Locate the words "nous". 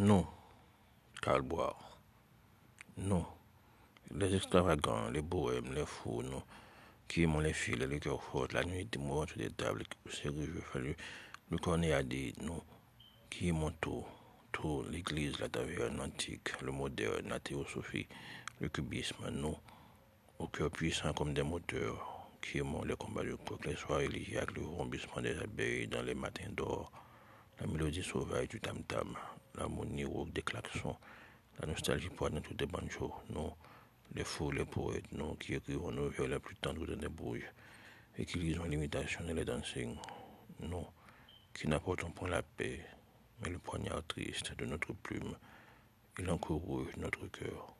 0.00-0.24, 2.98-3.26, 6.22-6.40, 12.42-12.62, 19.32-19.56, 33.30-33.50, 35.12-35.34, 40.60-40.86